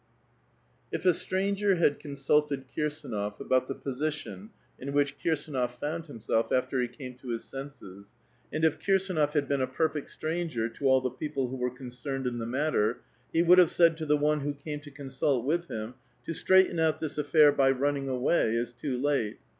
[0.91, 6.79] If a stranger bad consulted Kirsdnof about tbe position in Tirhieb Kirsdnof found bimself after
[6.79, 8.15] be came to bis senses,
[8.51, 12.25] and if Kirsdnof bad been a perfect stranger to uii tbe people wbo were concerned
[12.25, 13.01] in tbe matter,
[13.31, 15.95] he would bave said to tbe one wbo came to consult witii bim:^^
[16.25, 19.37] To straighten out tbis afifair by running away is too late.